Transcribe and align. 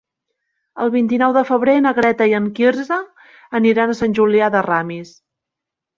El 0.85 0.91
vint-i-nou 0.95 1.35
de 1.35 1.43
febrer 1.49 1.75
na 1.85 1.91
Greta 1.99 2.27
i 2.31 2.35
en 2.39 2.49
Quirze 2.61 2.97
aniran 3.61 3.93
a 3.95 3.99
Sant 4.03 4.19
Julià 4.21 4.49
de 4.57 4.65
Ramis. 4.69 5.17